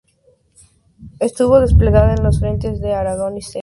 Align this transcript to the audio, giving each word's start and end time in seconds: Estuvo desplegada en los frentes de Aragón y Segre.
Estuvo 1.19 1.59
desplegada 1.59 2.15
en 2.15 2.23
los 2.23 2.39
frentes 2.39 2.81
de 2.81 2.91
Aragón 2.95 3.37
y 3.37 3.43
Segre. 3.43 3.59